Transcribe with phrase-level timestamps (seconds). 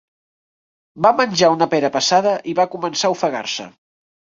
[1.07, 3.73] Va menjar una pera passada i va començar a ofegar-se.